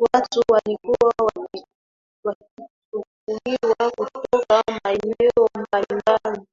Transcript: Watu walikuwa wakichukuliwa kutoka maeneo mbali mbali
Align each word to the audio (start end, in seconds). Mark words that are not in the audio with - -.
Watu 0.00 0.42
walikuwa 0.48 1.12
wakichukuliwa 2.24 3.90
kutoka 3.96 4.62
maeneo 4.84 5.48
mbali 5.54 5.96
mbali 6.06 6.46